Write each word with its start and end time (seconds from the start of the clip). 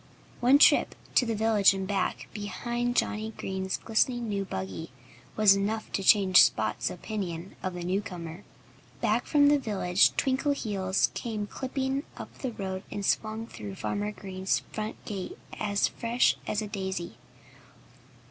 One 0.39 0.57
trip 0.57 0.95
to 1.13 1.27
the 1.27 1.35
village 1.35 1.75
and 1.75 1.87
back, 1.87 2.27
behind 2.33 2.95
Johnnie 2.95 3.35
Green's 3.37 3.77
glistening 3.77 4.27
new 4.27 4.43
buggy, 4.45 4.89
was 5.35 5.55
enough 5.55 5.91
to 5.91 6.01
change 6.03 6.41
Spot's 6.43 6.89
opinion 6.89 7.55
of 7.61 7.75
the 7.75 7.83
newcomer. 7.83 8.43
Back 8.99 9.27
from 9.27 9.47
the 9.47 9.59
village 9.59 10.13
Twinkleheels 10.17 11.13
came 11.13 11.45
clipping 11.45 12.01
up 12.17 12.35
the 12.39 12.51
road 12.51 12.81
and 12.89 13.05
swung 13.05 13.45
through 13.45 13.75
Farmer 13.75 14.11
Green's 14.11 14.63
front 14.71 14.95
gate 15.05 15.37
as 15.59 15.87
fresh 15.87 16.35
as 16.47 16.63
a 16.63 16.67
daisy. 16.67 17.17